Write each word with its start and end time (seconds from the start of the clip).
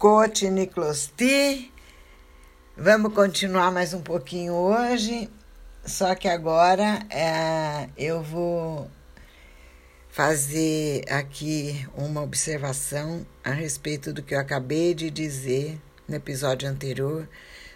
Coach 0.00 0.48
Niclosti. 0.48 1.70
Vamos 2.74 3.12
continuar 3.12 3.70
mais 3.70 3.92
um 3.92 4.00
pouquinho 4.00 4.54
hoje, 4.54 5.28
só 5.84 6.14
que 6.14 6.26
agora 6.26 7.00
é, 7.10 7.86
eu 7.98 8.22
vou 8.22 8.90
fazer 10.08 11.04
aqui 11.06 11.86
uma 11.94 12.22
observação 12.22 13.26
a 13.44 13.50
respeito 13.50 14.10
do 14.10 14.22
que 14.22 14.34
eu 14.34 14.40
acabei 14.40 14.94
de 14.94 15.10
dizer 15.10 15.78
no 16.08 16.16
episódio 16.16 16.66
anterior 16.66 17.28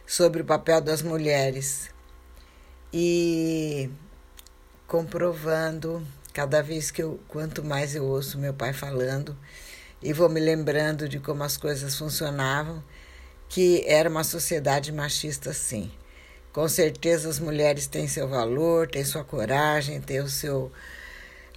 sobre 0.07 0.41
o 0.41 0.47
papel 0.47 0.81
das 0.81 1.03
mulheres 1.03 1.91
e 2.91 3.91
comprovando 4.87 6.03
cada 6.33 6.63
vez 6.63 6.91
que 6.91 7.03
eu 7.03 7.21
quanto 7.29 7.63
mais 7.63 7.95
eu 7.95 8.07
ouço 8.07 8.39
meu 8.39 8.55
pai 8.55 8.73
falando 8.73 9.37
e 10.05 10.13
vou 10.13 10.29
me 10.29 10.39
lembrando 10.39 11.09
de 11.09 11.19
como 11.19 11.43
as 11.43 11.57
coisas 11.57 11.97
funcionavam, 11.97 12.85
que 13.49 13.83
era 13.87 14.09
uma 14.09 14.23
sociedade 14.23 14.93
machista 14.93 15.55
sim. 15.55 15.91
Com 16.53 16.69
certeza 16.69 17.29
as 17.31 17.41
mulheres 17.41 17.87
têm 17.87 18.07
seu 18.07 18.29
valor, 18.29 18.87
têm 18.87 19.03
sua 19.03 19.25
coragem, 19.25 20.03
têm 20.03 20.21
o 20.21 20.29
seu 20.29 20.71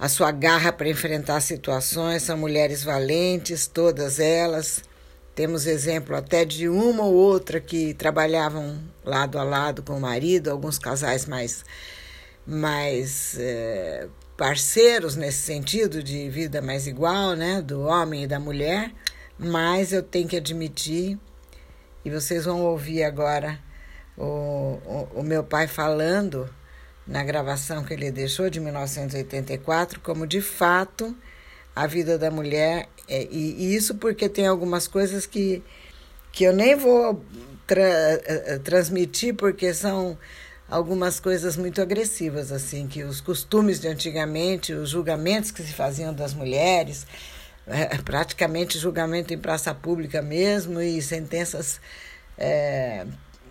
a 0.00 0.08
sua 0.08 0.30
garra 0.30 0.72
para 0.72 0.88
enfrentar 0.88 1.40
situações, 1.40 2.22
são 2.22 2.38
mulheres 2.38 2.84
valentes, 2.84 3.66
todas 3.66 4.18
elas. 4.20 4.82
Temos 5.34 5.66
exemplo 5.66 6.16
até 6.16 6.44
de 6.44 6.68
uma 6.68 7.04
ou 7.04 7.14
outra 7.14 7.60
que 7.60 7.94
trabalhavam 7.94 8.80
lado 9.04 9.38
a 9.38 9.42
lado 9.42 9.82
com 9.82 9.94
o 9.94 10.00
marido, 10.00 10.50
alguns 10.50 10.78
casais 10.78 11.26
mais, 11.26 11.64
mais 12.46 13.36
é, 13.38 14.06
parceiros 14.38 15.16
nesse 15.16 15.42
sentido 15.42 16.00
de 16.00 16.30
vida 16.30 16.62
mais 16.62 16.86
igual, 16.86 17.34
né, 17.34 17.60
do 17.60 17.82
homem 17.82 18.22
e 18.22 18.26
da 18.26 18.38
mulher. 18.38 18.92
Mas 19.36 19.92
eu 19.92 20.02
tenho 20.02 20.28
que 20.28 20.36
admitir, 20.36 21.18
e 22.04 22.10
vocês 22.10 22.44
vão 22.44 22.62
ouvir 22.62 23.02
agora 23.02 23.58
o, 24.16 24.24
o, 24.24 25.08
o 25.16 25.22
meu 25.22 25.42
pai 25.42 25.66
falando 25.66 26.48
na 27.04 27.24
gravação 27.24 27.82
que 27.82 27.92
ele 27.94 28.12
deixou 28.12 28.48
de 28.48 28.60
1984, 28.60 30.00
como 30.00 30.26
de 30.26 30.40
fato 30.40 31.16
a 31.74 31.86
vida 31.86 32.16
da 32.16 32.30
mulher, 32.30 32.88
é, 33.08 33.24
e, 33.30 33.54
e, 33.58 33.74
isso 33.74 33.96
porque 33.96 34.28
tem 34.28 34.46
algumas 34.46 34.86
coisas 34.86 35.26
que, 35.26 35.62
que 36.30 36.44
eu 36.44 36.52
nem 36.52 36.76
vou 36.76 37.24
tra 37.66 37.82
eh, 37.82 38.22
eh, 38.26 38.58
transmitir, 38.58 39.34
porque 39.34 39.72
são 39.72 40.18
algumas 40.68 41.18
coisas 41.18 41.56
muito 41.56 41.80
agressivas, 41.80 42.52
assim, 42.52 42.86
que 42.86 43.02
os 43.02 43.20
costumes 43.20 43.80
de 43.80 43.88
antigamente, 43.88 44.72
os 44.72 44.90
julgamentos 44.90 45.50
que 45.50 45.62
se 45.62 45.72
faziam 45.72 46.12
das 46.12 46.34
mulheres, 46.34 47.06
é, 47.66 47.96
praticamente 48.04 48.78
julgamento 48.78 49.32
em 49.32 49.38
praça 49.38 49.74
pública 49.74 50.20
mesmo, 50.20 50.80
e 50.80 51.00
sentenças. 51.00 51.80
É, 52.36 53.06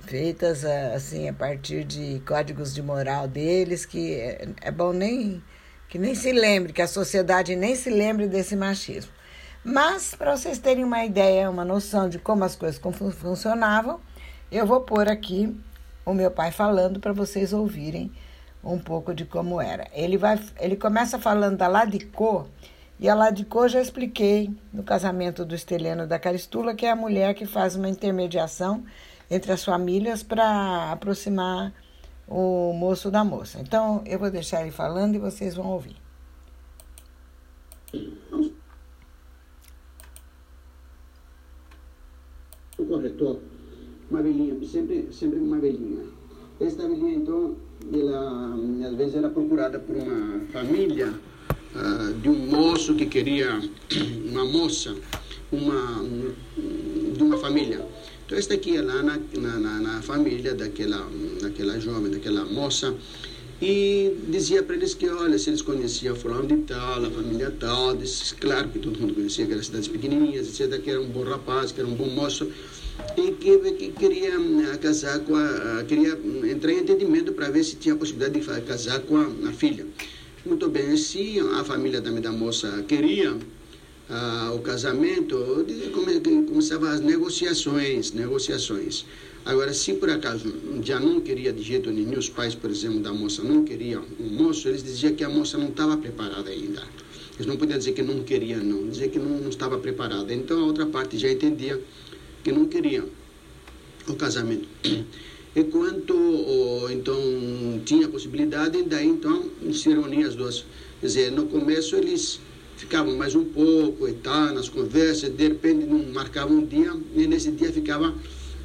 feitas 0.08 0.64
assim 0.64 1.28
a 1.28 1.34
partir 1.34 1.84
de 1.84 2.22
códigos 2.26 2.74
de 2.74 2.82
moral 2.82 3.28
deles 3.28 3.86
que 3.86 4.14
é, 4.14 4.48
é 4.62 4.72
bom 4.72 4.94
nem 4.94 5.44
que 5.90 6.00
nem 6.00 6.16
se 6.16 6.32
lembre 6.32 6.72
que 6.72 6.82
a 6.82 6.88
sociedade 6.88 7.56
nem 7.58 7.76
se 7.76 7.90
lembre 7.90 8.26
desse 8.28 8.56
machismo 8.56 9.12
mas 9.66 10.16
para 10.16 10.36
vocês 10.38 10.58
terem 10.60 10.86
uma 10.86 11.04
ideia 11.04 11.50
uma 11.50 11.66
noção 11.66 12.08
de 12.08 12.18
como 12.18 12.46
as 12.46 12.56
coisas 12.56 12.80
funcionavam 13.20 14.00
eu 14.50 14.66
vou 14.66 14.80
pôr 14.80 15.10
aqui 15.10 15.54
o 16.08 16.14
meu 16.14 16.32
pai 16.32 16.52
falando 16.52 17.00
para 17.00 17.12
vocês 17.12 17.52
ouvirem 17.52 18.12
um 18.64 18.80
pouco 18.80 19.14
de 19.14 19.26
como 19.26 19.62
era 19.62 19.88
ele 19.94 20.18
vai 20.18 20.40
ele 20.60 20.76
começa 20.76 21.20
falando 21.20 21.58
da 21.58 21.68
Ladicô 21.68 22.46
e 23.00 23.10
a 23.10 23.14
Ladicô 23.14 23.68
já 23.68 23.82
expliquei 23.82 24.50
no 24.74 24.84
casamento 24.84 25.44
do 25.44 25.54
Esteleno 25.54 26.08
da 26.08 26.18
Caristula 26.18 26.74
que 26.74 26.86
é 26.86 26.92
a 26.92 26.96
mulher 26.96 27.34
que 27.34 27.46
faz 27.46 27.76
uma 27.76 27.90
intermediação 27.90 28.84
entre 29.30 29.52
as 29.52 29.64
famílias 29.64 30.24
para 30.24 30.92
aproximar 30.92 31.74
o 32.28 32.74
moço 32.74 33.10
da 33.10 33.24
moça. 33.24 33.60
Então, 33.60 34.04
eu 34.06 34.20
vou 34.20 34.30
deixar 34.30 34.62
ele 34.62 34.72
falando 34.72 35.16
e 35.16 35.20
vocês 35.20 35.56
vão 35.56 35.68
ouvir. 35.68 35.96
O 42.78 42.86
corretor, 42.86 43.42
uma 44.10 44.22
velhinha, 44.22 44.56
sempre, 44.66 45.08
sempre 45.12 45.40
uma 45.40 45.60
velhinha. 45.60 46.04
Esta 46.60 46.88
velhinha, 46.88 47.16
então, 47.16 47.56
ela 47.94 48.56
às 48.88 48.96
vezes 48.96 49.16
era 49.16 49.30
procurada 49.30 49.80
por 49.80 49.96
uma 49.96 50.40
família 50.52 51.14
uh, 51.76 52.14
de 52.22 52.30
um 52.30 52.36
moço 52.48 52.96
que 52.96 53.06
queria 53.06 53.62
uma 54.32 54.46
moça, 54.46 54.96
uma, 55.52 56.02
um, 56.02 56.34
de 57.16 57.24
uma 57.24 57.38
família. 57.38 57.86
Então, 58.26 58.38
esta 58.38 58.56
aqui 58.56 58.76
é 58.76 58.82
lá 58.82 59.02
na, 59.04 59.20
na, 59.40 59.80
na 59.80 60.02
família 60.02 60.54
daquela, 60.54 61.08
daquela 61.42 61.80
jovem, 61.80 62.12
daquela 62.12 62.44
moça, 62.46 62.94
e 63.62 64.16
dizia 64.28 64.62
para 64.62 64.76
eles 64.76 64.94
que, 64.94 65.10
olha, 65.10 65.38
se 65.40 65.50
eles 65.50 65.62
conheciam 65.62 66.16
fulano 66.16 66.46
de 66.46 66.58
tal, 66.58 67.04
a 67.04 67.10
família 67.10 67.52
tal, 67.60 67.96
disse, 67.96 68.36
claro 68.36 68.70
que 68.70 68.80
todo 68.80 69.00
mundo 69.00 69.16
conhecia 69.16 69.46
aquelas 69.46 69.66
cidades 69.66 69.88
pequenininhas, 69.88 70.48
etc., 70.48 70.80
que 70.82 70.92
era 70.92 71.02
um 71.02 71.08
bom 71.08 71.24
rapaz, 71.24 71.72
que 71.72 71.80
era 71.80 71.90
um 71.90 71.96
bom 71.96 72.08
moço, 72.08 72.52
e 73.16 73.32
que, 73.32 73.58
que 73.74 73.92
queria 73.92 74.36
eh, 74.36 74.78
casar 74.78 75.20
com 75.20 75.36
a, 75.36 75.84
queria 75.88 76.20
entrar 76.52 76.72
em 76.72 76.80
entendimento 76.80 77.34
para 77.34 77.50
ver 77.50 77.64
se 77.64 77.76
tinha 77.76 77.96
a 77.96 77.98
possibilidade 77.98 78.40
de 78.40 78.62
casar 78.62 79.00
com 79.02 79.18
a, 79.18 79.50
a 79.50 79.52
filha. 79.52 79.86
Muito 80.46 80.70
bem, 80.70 80.96
se 80.96 81.40
a 81.40 81.64
família 81.64 82.02
também 82.02 82.22
da 82.22 82.32
moça 82.32 82.84
queria, 82.88 83.36
ah, 84.10 84.54
o 84.56 84.60
casamento, 84.60 85.66
começava 86.48 86.92
as 86.92 87.02
negociações, 87.02 88.12
negociações. 88.14 89.06
Agora, 89.46 89.74
se 89.74 89.94
por 89.94 90.10
acaso 90.10 90.54
já 90.84 91.00
não 91.00 91.20
queria 91.20 91.52
de 91.52 91.62
jeito 91.62 91.90
nenhum, 91.92 92.18
os 92.18 92.30
pais, 92.30 92.56
por 92.56 92.70
exemplo, 92.70 93.00
da 93.00 93.14
moça 93.14 93.44
não 93.44 93.64
queriam 93.64 94.04
o 94.20 94.24
moço, 94.24 94.68
eles 94.68 94.84
diziam 94.84 95.14
que 95.14 95.24
a 95.24 95.30
moça 95.30 95.58
não 95.58 95.70
estava 95.70 95.98
preparada 95.98 96.50
ainda. 96.50 96.84
Eles 97.36 97.46
não 97.46 97.58
podiam 97.58 97.78
dizer 97.78 97.92
que 97.94 98.02
não 98.02 98.24
queriam, 98.24 98.64
não, 98.64 98.90
dizer 98.90 99.10
que 99.10 99.20
não, 99.20 99.38
não 99.38 99.50
estava 99.50 99.78
preparada. 99.78 100.34
Então 100.34 100.60
a 100.62 100.66
outra 100.66 100.86
parte 100.86 101.18
já 101.18 101.30
entendia 101.30 101.82
que 102.48 102.52
não 102.54 102.66
queria 102.66 103.04
o 104.08 104.14
casamento. 104.16 104.70
E 105.54 105.64
quanto 105.66 106.16
então 106.90 107.20
tinha 107.84 108.08
possibilidade, 108.08 108.84
daí 108.84 109.06
então 109.06 109.50
se 109.74 109.90
reuniam 109.90 110.30
as 110.30 110.36
duas. 110.36 110.64
Quer 111.02 111.08
dizer, 111.08 111.32
no 111.34 111.48
começo 111.48 111.98
eles 111.98 112.40
ficavam 112.78 113.18
mais 113.18 113.36
um 113.36 113.44
pouco 113.44 114.08
e 114.08 114.14
tal, 114.14 114.54
nas 114.54 114.70
conversas, 114.70 115.30
de 115.30 115.50
repente 115.50 115.86
não 115.86 116.02
marcavam 116.14 116.60
um 116.60 116.66
dia, 116.66 116.94
e 117.14 117.28
nesse 117.28 117.52
dia 117.52 117.70
ficava 117.74 118.16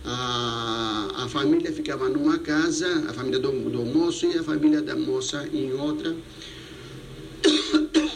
a, 0.04 1.24
a 1.24 1.28
família 1.28 1.72
ficava 1.72 2.08
numa 2.08 2.38
casa, 2.38 2.86
a 3.08 3.12
família 3.12 3.40
do, 3.40 3.50
do 3.50 3.84
moço 3.84 4.26
e 4.26 4.38
a 4.38 4.44
família 4.44 4.80
da 4.80 4.94
moça 4.94 5.48
em 5.52 5.72
outra, 5.72 6.14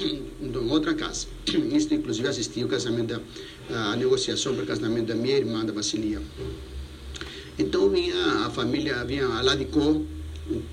em 0.01 0.71
outra 0.71 0.95
casa. 0.95 1.27
Isto, 1.73 1.95
inclusive, 1.95 2.29
assisti 2.29 2.65
o 2.65 2.69
casamento, 2.69 3.21
da, 3.69 3.93
a 3.93 3.97
negociação 3.97 4.55
para 4.55 4.65
o 4.65 4.67
casamento 4.67 5.07
da 5.07 5.15
minha 5.15 5.37
irmã, 5.37 5.65
da 5.65 5.73
Basilia. 5.73 6.21
Então 7.59 7.89
vinha 7.89 8.47
a 8.47 8.51
família, 8.51 9.05
vinha 9.05 9.27
a 9.27 9.43
Ladicô, 9.43 10.03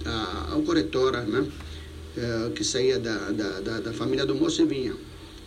a, 0.05 0.55
a 0.55 0.61
corretora, 0.65 1.21
né? 1.21 1.45
Eh, 2.15 2.51
que 2.53 2.63
saía 2.63 2.99
da, 2.99 3.31
da, 3.31 3.59
da, 3.59 3.79
da 3.79 3.93
família 3.93 4.23
do 4.23 4.35
moço 4.35 4.61
e 4.61 4.65
vinha 4.65 4.93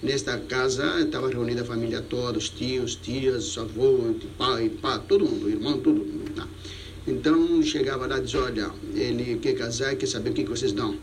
Nesta 0.03 0.37
casa 0.37 1.00
estava 1.00 1.28
reunida 1.28 1.62
a 1.62 1.64
família 1.64 2.03
toda, 2.03 2.38
os 2.38 2.48
tios, 2.48 2.97
tias, 2.97 3.56
avô, 3.56 4.12
pai, 4.37 4.69
pá, 4.69 4.98
todo 4.98 5.25
mundo, 5.25 5.48
irmão, 5.48 5.78
todo 5.78 6.04
mundo. 6.04 6.32
Tá? 6.34 6.47
Então 7.06 7.62
chegava 7.62 8.08
lá 8.08 8.19
e 8.19 8.22
dizia, 8.22 8.41
olha, 8.41 8.70
ele 8.94 9.38
quer 9.38 9.54
casar 9.54 9.93
e 9.93 9.97
quer 9.97 10.06
saber 10.06 10.31
o 10.31 10.32
que, 10.32 10.44
vocês 10.44 10.72
dão. 10.72 10.97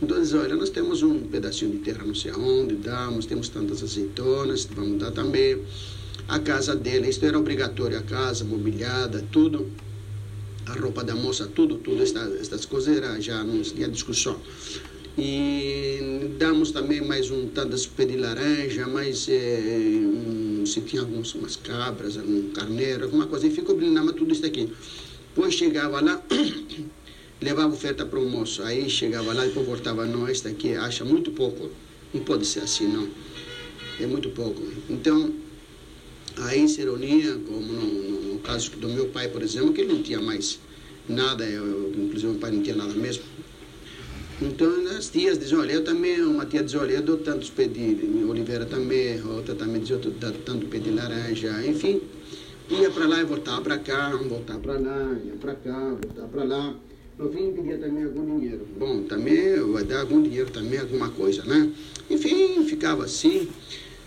Então 0.00 0.20
diz, 0.20 0.32
olha, 0.32 0.54
nós 0.54 0.70
temos 0.70 1.02
um 1.02 1.20
pedacinho 1.20 1.72
de 1.72 1.78
terra 1.78 2.04
não 2.04 2.14
sei 2.14 2.30
aonde, 2.30 2.76
damos, 2.76 3.26
temos 3.26 3.48
tantas 3.48 3.82
azeitonas, 3.82 4.64
vamos 4.64 4.98
dar 5.00 5.10
também. 5.10 5.60
A 6.28 6.38
casa 6.38 6.76
dele, 6.76 7.08
isto 7.08 7.24
era 7.26 7.38
obrigatório, 7.38 7.98
a 7.98 8.02
casa, 8.02 8.44
mobiliada, 8.44 9.24
tudo. 9.32 9.70
A 10.66 10.72
roupa 10.74 11.02
da 11.02 11.14
moça, 11.14 11.46
tudo, 11.46 11.78
tudo, 11.78 12.02
estas, 12.02 12.40
estas 12.40 12.64
coisas 12.64 12.96
era, 12.96 13.20
já 13.20 13.42
não 13.42 13.60
tinha 13.62 13.88
discussão. 13.88 14.38
E 15.16 16.30
damos 16.38 16.70
também 16.70 17.00
mais 17.00 17.28
um 17.30 17.48
tanto 17.48 17.74
de 17.74 17.88
pé 17.88 18.04
de 18.04 18.16
laranja, 18.16 18.86
mais 18.86 19.26
é, 19.28 19.60
um, 20.04 20.64
se 20.64 20.80
tinha 20.82 21.02
algumas 21.02 21.34
umas 21.34 21.56
cabras, 21.56 22.16
um 22.16 22.50
carneiro, 22.50 23.04
alguma 23.04 23.26
coisa. 23.26 23.48
E 23.48 23.50
ficou 23.50 23.74
brindando 23.74 24.12
tudo 24.12 24.32
isso 24.32 24.46
aqui. 24.46 24.72
Depois 25.34 25.54
chegava 25.54 26.00
lá, 26.00 26.22
levava 27.40 27.72
oferta 27.72 28.04
para 28.04 28.18
o 28.18 28.28
moço. 28.28 28.62
Aí 28.62 28.88
chegava 28.88 29.32
lá 29.32 29.44
e 29.44 29.48
depois 29.48 29.66
voltava, 29.66 30.06
não, 30.06 30.28
este 30.28 30.48
aqui 30.48 30.74
acha 30.74 31.04
muito 31.04 31.30
pouco. 31.30 31.70
Não 32.12 32.22
pode 32.22 32.46
ser 32.46 32.60
assim, 32.60 32.86
não. 32.86 33.08
É 34.00 34.06
muito 34.06 34.30
pouco. 34.30 34.62
Então, 34.88 35.32
aí 36.38 36.68
se 36.68 36.82
reunia, 36.82 37.34
como 37.46 37.60
no, 37.60 38.34
no, 38.34 38.38
caso 38.40 38.70
do 38.72 38.88
meu 38.88 39.08
pai, 39.08 39.28
por 39.28 39.42
exemplo, 39.42 39.72
que 39.72 39.80
ele 39.80 39.92
não 39.92 40.02
tinha 40.02 40.20
mais 40.20 40.58
nada, 41.08 41.44
eu, 41.44 41.92
inclusive 41.96 42.32
meu 42.32 42.40
pai 42.40 42.50
não 42.50 42.62
tinha 42.62 42.76
nada 42.76 42.94
mesmo 42.94 43.24
então 44.40 44.68
as 44.96 45.08
tias 45.08 45.36
dizem, 45.36 45.58
olha, 45.58 45.72
eu 45.72 45.84
também, 45.84 46.22
uma 46.22 46.46
tia 46.46 46.62
diz, 46.62 46.74
olha, 46.76 46.92
eu 46.92 47.02
dou 47.02 47.16
tantos 47.18 47.50
de 47.50 48.24
oliveira 48.24 48.64
também, 48.64 49.20
outra 49.24 49.52
também 49.56 49.80
diz, 49.80 49.90
eu 49.90 49.98
dou 49.98 50.12
tanto 50.12 50.66
pé 50.66 50.78
de 50.78 50.90
laranja, 50.90 51.66
enfim. 51.66 52.00
Ia 52.70 52.88
para 52.90 53.08
lá 53.08 53.20
e 53.20 53.24
voltava 53.24 53.60
para 53.62 53.78
cá, 53.78 54.10
voltava 54.10 54.60
para 54.60 54.78
lá, 54.78 55.18
ia 55.24 55.32
para 55.40 55.54
cá, 55.54 55.88
voltava 55.88 56.28
para 56.28 56.44
lá. 56.44 56.74
No 57.18 57.28
fim, 57.32 57.52
pedia 57.52 57.78
também 57.78 58.04
algum 58.04 58.38
dinheiro. 58.38 58.64
Bom, 58.78 59.02
também 59.02 59.56
vai 59.72 59.82
dar 59.82 60.02
algum 60.02 60.22
dinheiro 60.22 60.50
também, 60.50 60.78
alguma 60.78 61.08
coisa, 61.08 61.44
né? 61.44 61.68
Enfim, 62.08 62.64
ficava 62.64 63.04
assim, 63.04 63.48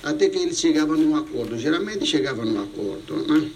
até 0.01 0.29
que 0.29 0.39
eles 0.39 0.57
chegavam 0.57 0.95
num 0.97 1.15
acordo. 1.17 1.57
Geralmente 1.57 2.05
chegava 2.05 2.45
num 2.45 2.61
acordo, 2.61 3.17
né? 3.27 3.51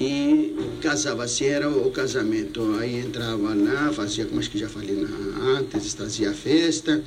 E 0.00 0.54
casava-se, 0.80 1.44
era 1.44 1.68
o 1.68 1.90
casamento. 1.90 2.76
Aí 2.78 3.00
entrava 3.00 3.52
lá, 3.52 3.92
fazia, 3.92 4.26
como 4.26 4.38
acho 4.38 4.50
que 4.50 4.58
já 4.58 4.68
falei 4.68 4.96
antes, 5.58 5.94
fazia 5.94 6.32
festa, 6.32 7.02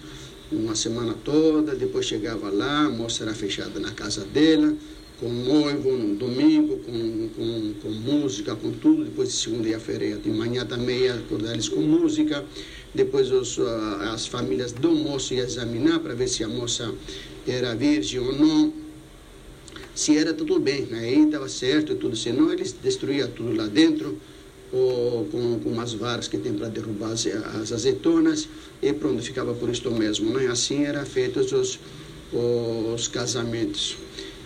uma 0.51 0.75
semana 0.75 1.15
toda, 1.24 1.74
depois 1.74 2.06
chegava 2.06 2.50
lá, 2.50 2.86
a 2.86 2.89
moça 2.89 3.24
era 3.24 3.33
fechada 3.33 3.80
na 3.80 3.92
casa 3.92 4.25
dela, 4.25 4.74
com 5.19 5.29
noivo 5.29 5.91
no 5.93 6.15
domingo, 6.15 6.77
com, 6.77 7.29
com, 7.35 7.73
com 7.81 7.89
música, 7.89 8.55
com 8.55 8.71
tudo. 8.71 9.05
Depois 9.05 9.29
de 9.29 9.35
segunda 9.35 9.67
e 9.67 9.79
feira 9.79 10.17
de 10.17 10.29
manhã 10.29 10.65
também 10.65 11.09
acordar 11.09 11.53
eles 11.53 11.67
com 11.67 11.81
música. 11.81 12.45
Depois 12.93 13.31
os, 13.31 13.59
as 13.59 14.27
famílias 14.27 14.71
do 14.71 14.91
moço 14.91 15.33
iam 15.33 15.45
examinar 15.45 15.99
para 15.99 16.13
ver 16.13 16.27
se 16.27 16.43
a 16.43 16.47
moça 16.47 16.93
era 17.47 17.75
virgem 17.75 18.19
ou 18.19 18.33
não. 18.33 18.73
Se 19.95 20.15
era 20.15 20.33
tudo 20.33 20.59
bem, 20.59 20.85
né? 20.85 20.99
aí 20.99 21.23
estava 21.23 21.49
certo 21.49 21.93
e 21.93 21.95
tudo. 21.95 22.15
Senão 22.15 22.53
eles 22.53 22.71
destruíam 22.71 23.29
tudo 23.29 23.55
lá 23.55 23.65
dentro. 23.65 24.17
Ou 24.71 25.25
com, 25.25 25.59
com 25.61 25.69
umas 25.69 25.93
varas 25.93 26.27
que 26.27 26.37
tem 26.37 26.53
para 26.53 26.67
derrubar 26.67 27.11
as, 27.11 27.25
as, 27.25 27.71
azeitonas 27.71 28.49
e 28.81 28.91
pronto, 28.91 29.23
ficava 29.23 29.53
por 29.53 29.69
isto 29.69 29.89
mesmo. 29.89 30.29
Né? 30.31 30.47
Assim 30.47 30.83
eram 30.83 31.05
feitos 31.05 31.53
os, 31.53 31.79
os 32.33 33.07
casamentos. 33.07 33.95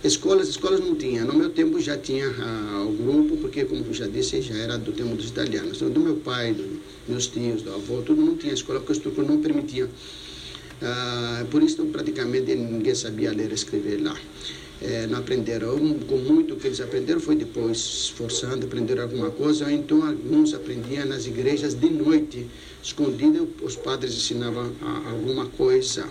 Escolas, 0.03 0.47
escolas 0.49 0.79
não 0.79 0.95
tinha. 0.95 1.23
No 1.23 1.35
meu 1.35 1.51
tempo 1.51 1.79
já 1.79 1.95
tinha 1.95 2.27
ah, 2.27 2.83
o 2.87 2.91
grupo, 2.91 3.37
porque, 3.37 3.65
como 3.65 3.93
já 3.93 4.07
disse, 4.07 4.41
já 4.41 4.55
era 4.55 4.75
do 4.75 4.91
tempo 4.91 5.15
dos 5.15 5.29
italianos. 5.29 5.77
Então, 5.77 5.91
do 5.91 5.99
meu 5.99 6.15
pai, 6.15 6.53
dos 6.53 6.65
meus 7.07 7.27
tios, 7.27 7.61
do 7.61 7.71
avô, 7.71 8.01
tudo 8.01 8.19
não 8.19 8.35
tinha 8.35 8.51
escola, 8.51 8.79
porque 8.79 8.93
a 8.93 8.95
estrutura 8.95 9.27
não 9.27 9.39
permitia. 9.39 9.87
Ah, 10.81 11.45
por 11.51 11.61
isso, 11.61 11.85
praticamente, 11.85 12.55
ninguém 12.55 12.95
sabia 12.95 13.31
ler 13.31 13.51
e 13.51 13.53
escrever 13.53 14.01
lá. 14.01 14.17
É, 14.81 15.05
não 15.05 15.19
aprenderam. 15.19 15.77
Com 16.07 16.17
muito 16.17 16.55
que 16.55 16.65
eles 16.65 16.81
aprenderam 16.81 17.19
foi 17.19 17.35
depois, 17.35 17.77
esforçando, 17.77 18.65
aprenderam 18.65 19.03
alguma 19.03 19.29
coisa. 19.29 19.71
Então, 19.71 20.03
alguns 20.03 20.55
aprendiam 20.55 21.05
nas 21.05 21.27
igrejas 21.27 21.75
de 21.75 21.89
noite, 21.91 22.47
escondido, 22.81 23.47
os 23.61 23.75
padres 23.75 24.15
ensinavam 24.15 24.71
ah, 24.81 25.11
alguma 25.11 25.45
coisa. 25.45 26.09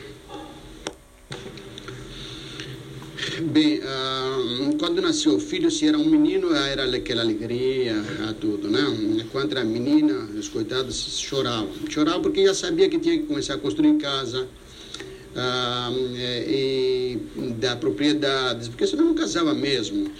Bem, 3.40 3.78
uh, 3.78 4.76
quando 4.78 5.00
nasceu 5.00 5.36
o 5.36 5.40
filho, 5.40 5.70
se 5.70 5.86
era 5.86 5.96
um 5.96 6.04
menino, 6.04 6.54
era 6.54 6.84
aquela 6.94 7.22
alegria, 7.22 7.94
tudo, 8.38 8.68
né? 8.68 9.24
Quando 9.32 9.52
era 9.52 9.64
menina, 9.64 10.28
os 10.38 10.48
coitados 10.48 11.18
choravam. 11.18 11.70
Choravam 11.88 12.20
porque 12.20 12.44
já 12.44 12.52
sabia 12.52 12.88
que 12.88 12.98
tinha 12.98 13.16
que 13.18 13.24
começar 13.24 13.54
a 13.54 13.58
construir 13.58 13.94
casa, 13.94 14.42
uh, 14.42 15.94
e 16.16 17.18
da 17.58 17.76
propriedades, 17.76 18.68
porque 18.68 18.86
senão 18.86 19.06
não 19.06 19.14
casava 19.14 19.54
mesmo. 19.54 20.10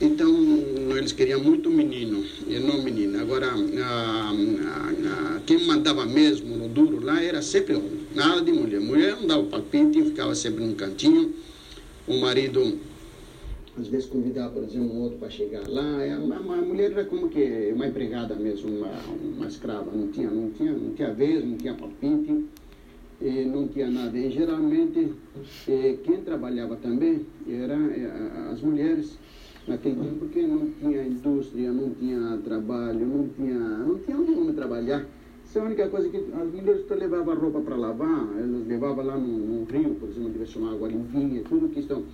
Então, 0.00 0.34
eles 0.96 1.12
queriam 1.12 1.40
muito 1.40 1.70
menino, 1.70 2.24
e 2.48 2.58
não 2.58 2.82
menina. 2.82 3.20
Agora, 3.20 3.54
uh, 3.54 5.40
quem 5.46 5.64
mandava 5.66 6.04
mesmo 6.04 6.56
no 6.56 6.68
duro 6.68 7.04
lá 7.04 7.22
era 7.22 7.42
sempre 7.42 7.76
homem, 7.76 8.00
nada 8.12 8.40
de 8.40 8.50
mulher. 8.50 8.80
Mulher 8.80 9.16
não 9.16 9.26
dava 9.26 9.44
palpite, 9.44 10.02
ficava 10.02 10.34
sempre 10.34 10.64
num 10.64 10.74
cantinho 10.74 11.32
o 12.10 12.20
marido 12.20 12.78
às 13.78 13.86
vezes 13.86 14.06
convidava, 14.06 14.50
por 14.50 14.64
exemplo, 14.64 14.92
um 14.92 15.02
outro 15.02 15.18
para 15.18 15.30
chegar 15.30 15.62
lá. 15.68 16.02
É, 16.02 16.16
mulher 16.16 16.90
era 16.90 17.04
como 17.04 17.28
que 17.28 17.72
uma 17.72 17.86
empregada 17.86 18.34
mesmo, 18.34 18.68
uma, 18.68 18.90
uma 19.36 19.46
escrava. 19.46 19.90
Não 19.92 20.08
tinha, 20.08 20.28
não 20.28 20.50
tinha, 20.50 20.72
não 20.72 20.92
tinha 20.92 21.14
vez, 21.14 21.44
não 21.44 21.56
tinha 21.56 21.74
palpite, 21.74 22.44
não 23.46 23.68
tinha 23.68 23.88
nada. 23.88 24.18
E 24.18 24.30
geralmente 24.30 25.12
quem 26.04 26.20
trabalhava 26.22 26.76
também 26.76 27.24
era 27.48 27.74
é, 27.74 28.50
as 28.52 28.60
mulheres 28.60 29.16
naquele 29.68 29.94
tempo, 29.94 30.16
porque 30.18 30.42
não 30.42 30.68
tinha 30.80 31.04
indústria, 31.04 31.70
não 31.70 31.90
tinha 31.90 32.38
trabalho, 32.38 33.06
não 33.06 33.28
tinha, 33.28 33.58
não 33.58 33.98
tinha 33.98 34.18
onde 34.18 34.52
trabalhar. 34.52 35.06
Essa 35.50 35.58
é 35.58 35.62
a 35.62 35.64
única 35.64 35.88
coisa 35.88 36.08
que 36.08 36.16
as 36.16 36.48
mulheres 36.48 36.88
levavam 36.88 37.34
roupa 37.34 37.60
para 37.62 37.74
lavar, 37.74 38.28
elas 38.38 38.68
levavam 38.68 39.04
lá 39.04 39.18
no, 39.18 39.26
no 39.26 39.64
rio, 39.64 39.96
por 39.96 40.08
exemplo, 40.08 40.44
uma 40.54 40.72
água 40.74 40.86
limpinha, 40.86 41.42
tudo 41.42 41.68
que 41.68 41.80
estão. 41.80 42.04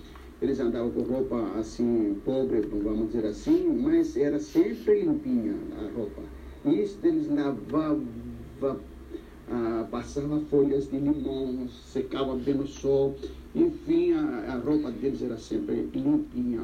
Eles 0.41 0.59
andavam 0.59 0.89
com 0.89 1.01
roupa 1.01 1.39
assim, 1.59 2.17
pobre, 2.25 2.61
vamos 2.61 3.11
dizer 3.11 3.27
assim, 3.27 3.79
mas 3.79 4.17
era 4.17 4.39
sempre 4.39 5.01
limpinha 5.01 5.53
a 5.77 5.95
roupa. 5.95 6.23
E 6.65 6.81
isso 6.81 6.97
eles 7.03 7.29
lavavam, 7.29 8.79
ah, 9.51 9.87
passavam 9.91 10.41
folhas 10.45 10.89
de 10.89 10.97
limão, 10.97 11.67
secavam 11.69 12.39
bem 12.39 12.55
no 12.55 12.65
sol, 12.65 13.15
enfim, 13.53 14.13
a, 14.13 14.53
a 14.53 14.57
roupa 14.57 14.89
deles 14.89 15.21
era 15.21 15.37
sempre 15.37 15.87
limpinha. 15.93 16.61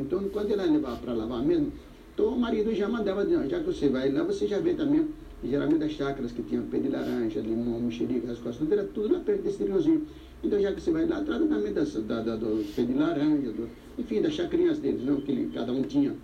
Então, 0.00 0.28
quando 0.30 0.50
ela 0.50 0.64
levava 0.64 0.96
para 0.96 1.12
lavar 1.12 1.44
mesmo, 1.44 1.72
então 2.12 2.30
o 2.30 2.40
marido 2.40 2.74
já 2.74 2.88
mandava, 2.88 3.24
já 3.48 3.60
que 3.60 3.66
você 3.66 3.88
vai 3.88 4.10
lá, 4.10 4.24
você 4.24 4.48
já 4.48 4.58
vê 4.58 4.74
também 4.74 5.06
e 5.42 5.48
geralmente 5.48 5.84
as 5.84 5.92
chácaras 5.92 6.32
que 6.32 6.42
tinham 6.42 6.64
pé 6.64 6.78
de 6.78 6.88
laranja, 6.88 7.40
limão, 7.40 7.80
mexerica, 7.80 8.30
as 8.32 8.38
coisas, 8.38 8.70
era 8.70 8.84
tudo 8.84 9.14
lá 9.14 9.20
perto 9.20 9.42
desse 9.42 9.62
riozinho. 9.64 10.06
Então, 10.42 10.60
já 10.60 10.72
que 10.72 10.80
você 10.80 10.90
vai 10.90 11.06
lá, 11.06 11.22
trata 11.22 11.46
também 11.46 11.72
das, 11.72 11.92
da, 11.94 12.20
da, 12.22 12.36
do 12.36 12.64
pé 12.74 12.82
de 12.82 12.94
laranja, 12.94 13.52
do, 13.52 13.68
enfim, 13.98 14.20
das 14.20 14.32
chacrinhas 14.34 14.78
deles, 14.78 15.04
não, 15.04 15.20
que 15.20 15.50
cada 15.52 15.72
um 15.72 15.82
tinha. 15.82 16.14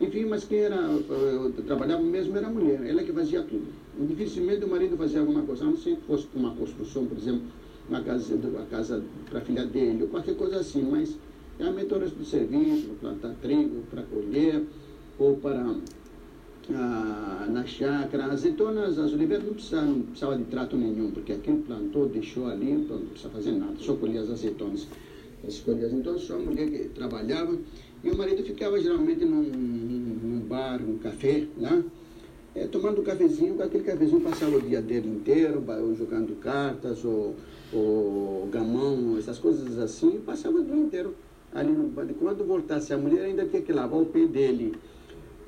Enfim, 0.00 0.26
mas 0.26 0.44
quem 0.44 0.60
era, 0.60 0.76
eu, 0.76 1.52
trabalhava 1.66 2.02
mesmo 2.02 2.36
era 2.36 2.46
a 2.46 2.50
mulher, 2.50 2.86
ela 2.86 3.02
que 3.02 3.12
fazia 3.12 3.42
tudo. 3.42 3.66
Dificilmente 4.06 4.64
o 4.64 4.68
marido 4.68 4.96
fazia 4.96 5.20
alguma 5.20 5.42
coisa, 5.42 5.64
a 5.64 5.66
não 5.66 5.76
ser 5.76 5.96
que 5.96 6.02
fosse 6.02 6.28
uma 6.34 6.54
construção, 6.54 7.06
por 7.06 7.18
exemplo, 7.18 7.42
uma 7.88 8.00
casa, 8.02 8.34
uma 8.34 8.66
casa 8.66 9.02
para 9.28 9.38
a 9.40 9.42
filha 9.42 9.64
dele, 9.64 10.02
ou 10.02 10.08
qualquer 10.08 10.36
coisa 10.36 10.58
assim, 10.58 10.82
mas 10.82 11.18
realmente 11.58 11.92
o 11.92 11.98
resto 11.98 12.16
do 12.16 12.24
serviço, 12.24 12.90
para 13.00 13.10
plantar 13.10 13.34
trigo, 13.42 13.82
para 13.90 14.02
colher, 14.02 14.62
ou 15.18 15.36
para 15.36 15.74
ah, 16.74 17.46
na 17.48 17.64
chácara. 17.64 18.26
Azeitonas, 18.26 18.98
as 18.98 19.12
oliveiras 19.12 19.46
não 19.46 19.54
precisavam, 19.54 19.88
não 19.88 20.02
precisava 20.02 20.36
de 20.36 20.44
trato 20.44 20.76
nenhum, 20.76 21.10
porque 21.10 21.32
aquilo 21.32 21.58
plantou, 21.58 22.06
deixou 22.08 22.46
ali, 22.46 22.70
então 22.70 22.98
não 22.98 23.06
precisa 23.06 23.30
fazer 23.30 23.52
nada, 23.52 23.74
só 23.78 23.94
colhia 23.94 24.20
as 24.20 24.30
azeitonas. 24.30 24.86
As 25.46 25.60
colhias. 25.60 25.92
Então, 25.92 26.18
só 26.18 26.34
a 26.34 26.38
mulher 26.38 26.68
que 26.68 26.88
trabalhava 26.88 27.56
e 28.02 28.10
o 28.10 28.16
marido 28.16 28.42
ficava 28.42 28.80
geralmente 28.80 29.24
num, 29.24 29.42
num 29.42 30.40
bar, 30.40 30.80
num 30.82 30.98
café 30.98 31.46
lá, 31.56 31.82
é, 32.54 32.66
tomando 32.66 33.00
um 33.00 33.04
cafezinho, 33.04 33.54
com 33.54 33.62
aquele 33.62 33.84
cafezinho 33.84 34.20
passava 34.20 34.56
o 34.56 34.60
dia 34.60 34.82
dele 34.82 35.08
inteiro, 35.08 35.64
ou 35.80 35.94
jogando 35.94 36.38
cartas, 36.40 37.04
ou, 37.04 37.36
ou 37.72 38.48
gamão, 38.50 39.16
essas 39.16 39.38
coisas 39.38 39.78
assim, 39.78 40.20
passava 40.26 40.58
o 40.58 40.64
dia 40.64 40.74
inteiro 40.74 41.14
ali 41.54 41.70
no 41.70 41.88
bar. 41.88 42.06
Quando 42.18 42.44
voltasse 42.44 42.92
a 42.92 42.98
mulher, 42.98 43.24
ainda 43.24 43.44
tinha 43.46 43.62
que 43.62 43.72
lavar 43.72 44.00
o 44.00 44.06
pé 44.06 44.26
dele 44.26 44.74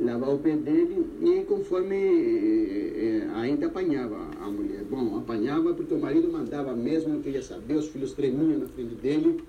lavar 0.00 0.35
o 0.35 0.38
pé 0.38 0.57
dele 0.57 1.07
e 1.23 1.45
conforme 1.45 1.97
eh, 1.97 3.26
eh, 3.26 3.30
ainda 3.35 3.66
apanhava 3.66 4.16
a 4.40 4.50
mulher. 4.50 4.85
Bom, 4.90 5.19
apanhava 5.19 5.75
porque 5.75 5.95
o 5.95 5.99
marido 5.99 6.30
mandava 6.30 6.75
mesmo, 6.75 7.14
não 7.14 7.23
queria 7.23 7.42
saber, 7.42 7.75
os 7.75 7.88
filhos 7.88 8.12
tremiam 8.12 8.59
na 8.59 8.66
frente 8.66 8.95
dele, 8.95 9.42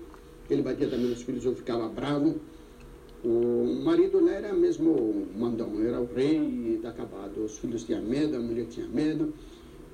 ele 0.50 0.62
batia 0.62 0.88
também 0.88 1.06
nos 1.06 1.22
filhos, 1.22 1.44
eu 1.44 1.54
ficava 1.54 1.88
bravo. 1.88 2.36
O 3.24 3.82
marido 3.84 4.22
lá 4.24 4.32
era 4.32 4.52
mesmo 4.52 5.26
mandão, 5.36 5.80
era 5.80 6.00
o 6.00 6.08
rei 6.12 6.80
da 6.82 6.90
acabado. 6.90 7.44
Os 7.44 7.58
filhos 7.58 7.84
tinham 7.84 8.02
medo, 8.02 8.36
a 8.36 8.40
mulher 8.40 8.66
tinha 8.66 8.86
medo. 8.86 9.32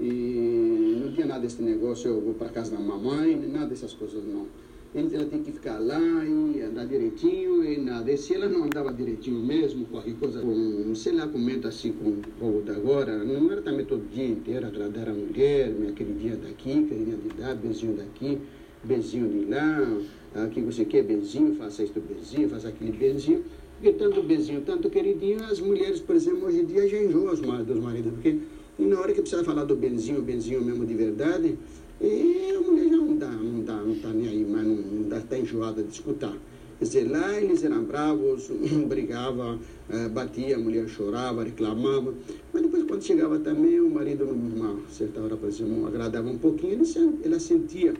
E 0.00 0.96
não 1.02 1.12
tinha 1.12 1.26
nada 1.26 1.40
desse 1.40 1.60
negócio, 1.60 2.08
eu 2.08 2.20
vou 2.20 2.34
para 2.34 2.48
casa 2.48 2.76
da 2.76 2.80
mamãe, 2.80 3.36
nada 3.36 3.66
dessas 3.66 3.92
coisas 3.92 4.24
não 4.24 4.46
ela 4.94 5.24
tem 5.26 5.42
que 5.42 5.52
ficar 5.52 5.78
lá 5.78 6.00
e 6.00 6.62
andar 6.62 6.86
direitinho 6.86 7.62
e 7.62 7.78
nada. 7.78 8.10
E 8.10 8.16
se 8.16 8.34
ela 8.34 8.48
não 8.48 8.64
andava 8.64 8.92
direitinho 8.92 9.38
mesmo, 9.38 9.84
qualquer 9.86 10.14
coisa, 10.14 10.40
com, 10.40 10.94
sei 10.94 11.12
lá, 11.12 11.26
comenta 11.28 11.68
assim 11.68 11.92
com 11.92 12.08
o 12.08 12.22
povo 12.38 12.62
da 12.62 12.72
agora, 12.72 13.22
não 13.22 13.52
era 13.52 13.60
também 13.60 13.84
todo 13.84 14.08
dia 14.10 14.26
inteiro 14.26 14.66
agradar 14.66 15.08
a 15.08 15.12
mulher, 15.12 15.70
minha 15.70 15.92
queridinha 15.92 16.36
daqui, 16.36 16.84
queridinha 16.84 17.16
de 17.16 17.40
lá, 17.40 17.54
beijinho 17.54 17.96
daqui, 17.96 18.38
beijinho 18.82 19.28
de 19.28 19.44
lá, 19.50 19.98
aqui 20.44 20.60
você 20.62 20.84
quer 20.84 21.02
beijinho, 21.02 21.54
faça 21.56 21.82
isso 21.82 21.92
beijinho, 22.00 22.48
faça 22.48 22.68
aquele 22.68 22.92
beijinho. 22.92 23.44
Porque 23.76 23.92
tanto 23.92 24.22
beijinho, 24.22 24.62
tanto 24.62 24.90
queridinho, 24.90 25.44
as 25.44 25.60
mulheres, 25.60 26.00
por 26.00 26.16
exemplo, 26.16 26.46
hoje 26.46 26.60
em 26.60 26.64
dia 26.64 26.88
já 26.88 27.00
enjoam 27.00 27.32
os 27.32 27.40
maridos, 27.40 27.76
os 27.76 27.82
maridos 27.82 28.12
porque 28.12 28.38
na 28.78 28.98
hora 28.98 29.12
que 29.12 29.20
precisa 29.20 29.44
falar 29.44 29.64
do 29.64 29.76
benzinho, 29.76 30.22
benzinho 30.22 30.64
mesmo 30.64 30.86
de 30.86 30.94
verdade, 30.94 31.56
e 32.00 32.52
a 32.56 32.60
mulher 32.60 32.88
já 32.88 32.96
não 32.96 33.16
dá, 33.16 33.30
não 33.30 33.60
dá, 33.62 33.74
não 33.74 33.92
está 33.92 34.08
nem 34.10 34.28
aí, 34.28 34.46
mas 34.48 34.64
não 34.64 35.02
está 35.02 35.20
enjoada 35.58 35.82
de 35.82 35.92
escutar. 35.92 36.34
Quer 36.78 36.84
dizer, 36.84 37.10
lá 37.10 37.40
eles 37.40 37.64
eram 37.64 37.82
bravos, 37.82 38.48
brigava, 38.86 39.58
eh, 39.90 40.08
batia, 40.08 40.54
a 40.54 40.58
mulher 40.58 40.88
chorava, 40.88 41.42
reclamava. 41.42 42.14
Mas 42.52 42.62
depois, 42.62 42.84
quando 42.84 43.02
chegava 43.02 43.38
também, 43.40 43.80
o 43.80 43.90
marido, 43.90 44.24
numa 44.26 44.88
certa 44.88 45.20
hora, 45.20 45.36
por 45.36 45.48
exemplo, 45.48 45.86
agradava 45.86 46.28
um 46.28 46.38
pouquinho, 46.38 46.74
ele, 46.74 47.20
ela 47.24 47.40
sentia 47.40 47.94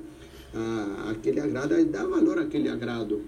ah, 0.55 1.11
aquele 1.11 1.41
agrado, 1.41 1.85
dá 1.87 2.07
valor 2.07 2.39
àquele 2.39 2.69
agrado. 2.69 3.21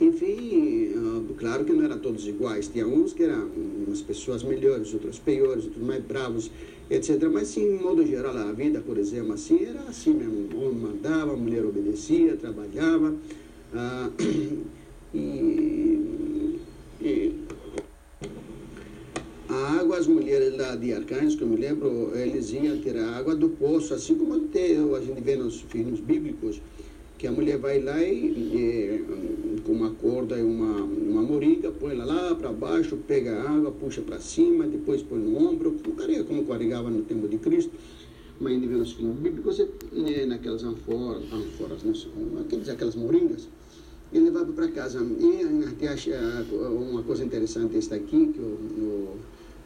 Enfim, 0.00 0.92
uh, 0.96 1.34
claro 1.38 1.64
que 1.64 1.72
não 1.72 1.84
eram 1.84 1.98
todos 1.98 2.26
iguais. 2.26 2.68
Tinha 2.68 2.86
uns 2.86 3.12
que 3.12 3.22
eram 3.22 3.48
umas 3.86 4.00
pessoas 4.00 4.42
melhores, 4.42 4.92
outros 4.92 5.18
piores, 5.18 5.64
outros 5.64 5.84
mais 5.84 6.02
bravos, 6.02 6.50
etc. 6.90 7.22
Mas, 7.32 7.48
sim, 7.48 7.76
em 7.76 7.78
modo 7.80 8.04
geral, 8.04 8.36
a 8.36 8.52
vida, 8.52 8.80
por 8.80 8.98
exemplo, 8.98 9.32
assim, 9.32 9.64
era 9.64 9.80
assim 9.82 10.12
mesmo. 10.12 10.48
O 10.52 10.66
homem 10.66 10.80
mandava, 10.80 11.32
a 11.32 11.36
mulher 11.36 11.64
obedecia, 11.64 12.36
trabalhava. 12.36 13.14
Uh, 13.72 14.64
e, 15.14 16.58
e 17.00 17.34
a 19.48 19.78
água, 19.78 19.98
as 19.98 20.08
mulheres 20.08 20.56
lá 20.56 20.74
de 20.74 20.92
Arcanjos, 20.92 21.36
que 21.36 21.42
eu 21.42 21.48
me 21.48 21.56
lembro, 21.56 22.10
eles 22.16 22.52
iam 22.52 22.80
tirar 22.80 23.16
água 23.16 23.36
do 23.36 23.50
poço, 23.50 23.94
assim 23.94 24.16
como 24.16 24.34
a 24.34 25.00
gente 25.00 25.20
vê 25.20 25.36
nos 25.36 25.60
filmes 25.60 26.00
bíblicos 26.00 26.60
que 27.18 27.28
a 27.28 27.32
mulher 27.32 27.58
vai 27.58 27.80
lá 27.80 28.02
e, 28.02 28.26
e 28.26 29.04
corda 30.14 30.38
e 30.38 30.42
uma, 30.42 30.82
uma 30.82 31.22
moringa, 31.22 31.72
põe 31.72 31.92
ela 31.92 32.04
lá 32.04 32.34
para 32.36 32.52
baixo, 32.52 32.96
pega 32.96 33.34
a 33.34 33.50
água, 33.50 33.72
puxa 33.72 34.00
para 34.00 34.20
cima, 34.20 34.64
depois 34.64 35.02
põe 35.02 35.18
no 35.18 35.36
ombro, 35.36 35.76
como, 35.82 36.24
como 36.24 36.44
carregava 36.44 36.88
no 36.88 37.02
tempo 37.02 37.26
de 37.26 37.36
Cristo. 37.38 37.72
Mas 38.38 38.52
ainda 38.52 38.66
vê 38.66 38.74
nos 38.74 38.92
filmes 38.92 39.18
bíblicos, 39.18 39.58
né, 39.92 40.26
naquelas 40.26 40.62
anforas, 40.62 41.24
anforas 41.32 41.82
né, 41.82 41.92
aqueles, 42.40 42.68
aquelas 42.68 42.94
moringas, 42.94 43.48
e 44.12 44.18
levava 44.20 44.52
para 44.52 44.68
casa. 44.68 45.04
E 45.18 45.64
até 45.66 45.88
acha 45.88 46.46
uma 46.52 47.02
coisa 47.02 47.24
interessante 47.24 47.76
esta 47.76 47.96
aqui, 47.96 48.28
que 48.28 48.40
o, 48.40 49.18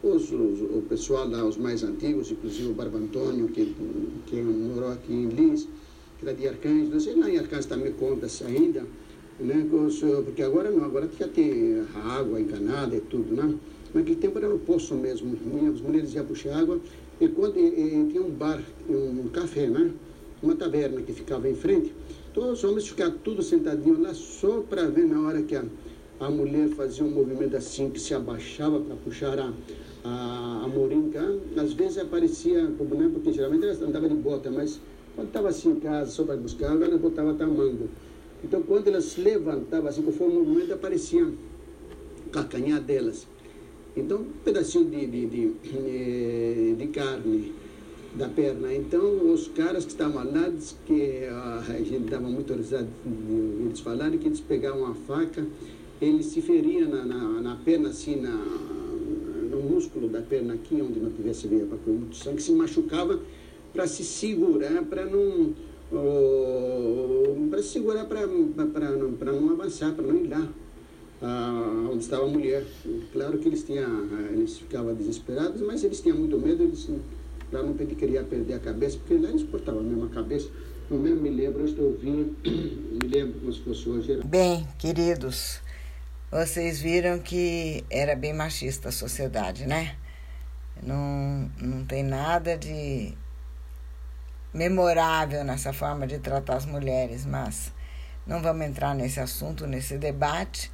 o, 0.02 0.08
os, 0.08 0.32
os, 0.32 0.60
o 0.62 0.82
pessoal 0.88 1.28
lá, 1.28 1.44
os 1.44 1.58
mais 1.58 1.82
antigos, 1.82 2.30
inclusive 2.30 2.70
o 2.70 2.74
Barba 2.74 2.98
Antônio, 2.98 3.48
que, 3.48 3.74
que 4.26 4.36
morou 4.36 4.92
aqui 4.92 5.12
em 5.12 5.28
Lins, 5.28 5.66
que 6.18 6.26
era 6.26 6.34
de 6.34 6.48
Arcanjo, 6.48 6.90
não 6.90 7.00
sei 7.00 7.14
lá 7.16 7.30
em 7.30 7.38
Arcanjo 7.38 7.68
também 7.68 7.92
conta-se 7.92 8.44
ainda, 8.44 8.86
né, 9.38 9.66
porque 10.24 10.42
agora 10.42 10.70
não, 10.70 10.84
agora 10.84 11.08
já 11.18 11.28
tem 11.28 11.84
água 11.94 12.40
encanada 12.40 12.96
e 12.96 13.00
tudo, 13.00 13.34
né? 13.34 13.54
Naquele 13.94 14.16
tempo 14.16 14.38
era 14.38 14.48
no 14.48 14.58
poço 14.58 14.94
mesmo, 14.94 15.36
as 15.72 15.80
mulheres 15.80 16.14
iam 16.14 16.24
puxar 16.24 16.58
água, 16.58 16.80
e 17.20 17.28
quando 17.28 17.56
e, 17.56 17.66
e, 17.66 18.08
tinha 18.10 18.22
um 18.22 18.30
bar, 18.30 18.62
um 18.88 19.28
café, 19.28 19.66
né? 19.66 19.90
Uma 20.42 20.54
taverna 20.54 21.00
que 21.02 21.12
ficava 21.12 21.48
em 21.48 21.54
frente, 21.54 21.92
todos 22.34 22.58
os 22.58 22.64
homens 22.64 22.88
ficavam 22.88 23.16
tudo 23.24 23.42
sentadinhos 23.42 23.98
lá 23.98 24.12
só 24.12 24.60
para 24.60 24.86
ver 24.86 25.06
na 25.06 25.20
hora 25.26 25.42
que 25.42 25.56
a, 25.56 25.64
a 26.20 26.30
mulher 26.30 26.68
fazia 26.68 27.04
um 27.04 27.10
movimento 27.10 27.56
assim, 27.56 27.90
que 27.90 27.98
se 27.98 28.14
abaixava 28.14 28.80
para 28.80 28.94
puxar 28.96 29.38
a, 29.38 29.52
a, 30.04 30.62
a 30.64 30.68
moringa, 30.68 31.38
às 31.56 31.72
vezes 31.72 31.98
aparecia, 31.98 32.62
né, 32.62 33.10
porque 33.12 33.32
geralmente 33.32 33.64
ela 33.64 33.86
andava 33.86 34.08
de 34.08 34.14
bota, 34.14 34.50
mas 34.50 34.80
quando 35.14 35.28
estava 35.28 35.48
assim 35.48 35.70
em 35.70 35.80
casa, 35.80 36.10
só 36.10 36.24
para 36.24 36.36
buscar 36.36 36.72
água, 36.72 36.86
elas 36.86 37.00
botavam 37.00 37.34
tamango. 37.34 37.88
Então, 38.42 38.62
quando 38.62 38.88
elas 38.88 39.04
se 39.04 39.20
levantavam, 39.20 39.88
assim, 39.88 40.02
conforme 40.02 40.36
o 40.36 40.44
movimento, 40.44 40.72
aparecia 40.72 41.24
o 41.24 42.30
calcanhar 42.30 42.80
delas. 42.80 43.26
Então, 43.96 44.18
um 44.18 44.30
pedacinho 44.44 44.84
de, 44.84 45.06
de, 45.06 45.26
de, 45.26 45.52
eh, 45.74 46.74
de 46.78 46.86
carne 46.88 47.52
da 48.14 48.28
perna. 48.28 48.72
Então, 48.74 49.32
os 49.32 49.48
caras 49.48 49.84
que 49.84 49.90
estavam 49.90 50.24
lá, 50.24 50.52
que 50.86 51.24
a 51.26 51.78
gente 51.78 52.10
dava 52.10 52.28
muito 52.28 52.52
risada 52.52 52.88
eles 53.64 53.80
falarem 53.80 54.18
que 54.18 54.26
eles 54.26 54.40
pegavam 54.40 54.86
a 54.86 54.94
faca, 54.94 55.46
eles 56.00 56.26
se 56.26 56.40
feriam 56.40 56.88
na, 56.88 57.04
na, 57.04 57.40
na 57.40 57.56
perna, 57.56 57.90
assim, 57.90 58.16
na, 58.16 58.30
no 59.50 59.60
músculo 59.62 60.08
da 60.08 60.22
perna 60.22 60.54
aqui, 60.54 60.80
onde 60.80 61.00
não 61.00 61.10
tivesse 61.10 61.48
veia 61.48 61.66
para 61.66 61.78
muito 61.86 62.16
sangue, 62.16 62.42
se 62.42 62.52
machucava 62.52 63.20
para 63.72 63.86
se 63.86 64.04
segurar, 64.04 64.82
para 64.84 65.04
não. 65.04 65.54
Para 65.90 67.62
se 67.62 67.68
segurar 67.68 68.04
para 68.04 68.26
não, 68.26 68.48
não 69.40 69.52
avançar, 69.52 69.92
para 69.94 70.06
não 70.06 70.16
ir 70.16 70.28
lá. 70.28 70.48
Ah, 71.20 71.88
onde 71.90 72.04
estava 72.04 72.24
a 72.24 72.28
mulher. 72.28 72.64
Claro 73.12 73.38
que 73.38 73.48
eles 73.48 73.64
tinham, 73.64 74.06
eles 74.32 74.58
ficavam 74.58 74.94
desesperados, 74.94 75.60
mas 75.62 75.82
eles 75.82 76.00
tinham 76.00 76.16
muito 76.16 76.38
medo, 76.38 76.62
eles 76.62 76.88
para 77.50 77.62
não 77.62 77.74
queria 77.74 78.22
perder 78.22 78.54
a 78.54 78.58
cabeça, 78.58 78.98
porque 78.98 79.14
lá 79.14 79.30
eles 79.30 79.42
portavam 79.42 79.80
a 79.80 79.84
mesma 79.84 80.08
cabeça. 80.08 80.48
Eu 80.90 80.98
mesmo 80.98 81.20
me 81.20 81.30
lembro, 81.30 81.60
eu 81.60 81.66
estou 81.66 81.86
ouvindo, 81.92 82.36
me 82.44 83.08
lembro 83.08 83.40
como 83.40 83.52
se 83.52 83.60
fosse 83.60 83.88
hoje. 83.88 84.20
Bem, 84.24 84.66
queridos, 84.78 85.60
vocês 86.30 86.80
viram 86.80 87.18
que 87.18 87.84
era 87.90 88.14
bem 88.14 88.32
machista 88.32 88.90
a 88.90 88.92
sociedade, 88.92 89.66
né? 89.66 89.96
Não, 90.82 91.50
não 91.60 91.84
tem 91.84 92.02
nada 92.04 92.56
de 92.56 93.14
memorável 94.52 95.44
nessa 95.44 95.72
forma 95.72 96.06
de 96.06 96.18
tratar 96.18 96.56
as 96.56 96.66
mulheres, 96.66 97.24
mas 97.26 97.72
não 98.26 98.42
vamos 98.42 98.66
entrar 98.66 98.94
nesse 98.94 99.20
assunto, 99.20 99.66
nesse 99.66 99.96
debate. 99.96 100.70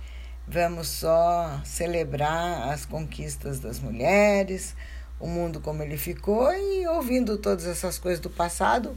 Vamos 0.47 0.88
só 0.88 1.61
celebrar 1.64 2.69
as 2.69 2.85
conquistas 2.85 3.61
das 3.61 3.81
mulheres, 3.81 4.76
o 5.19 5.26
mundo 5.26 5.61
como 5.61 5.83
ele 5.83 5.97
ficou 5.97 6.52
e 6.52 6.87
ouvindo 6.87 7.38
todas 7.38 7.66
essas 7.66 7.99
coisas 7.99 8.21
do 8.21 8.28
passado, 8.28 8.95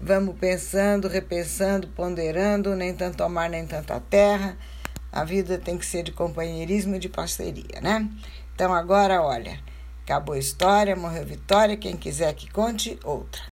vamos 0.00 0.36
pensando, 0.38 1.08
repensando, 1.08 1.88
ponderando, 1.88 2.74
nem 2.74 2.94
tanto 2.94 3.22
ao 3.22 3.28
mar, 3.28 3.50
nem 3.50 3.66
tanto 3.66 3.92
à 3.92 4.00
terra. 4.00 4.56
A 5.12 5.24
vida 5.24 5.58
tem 5.58 5.76
que 5.76 5.84
ser 5.84 6.02
de 6.02 6.12
companheirismo 6.12 6.96
e 6.96 6.98
de 6.98 7.08
parceria, 7.08 7.80
né? 7.82 8.08
Então 8.54 8.72
agora, 8.72 9.20
olha, 9.22 9.58
acabou 10.04 10.34
a 10.34 10.38
história, 10.38 10.96
morreu 10.96 11.24
Vitória, 11.26 11.76
quem 11.76 11.96
quiser 11.96 12.32
que 12.34 12.50
conte 12.50 12.98
outra. 13.04 13.42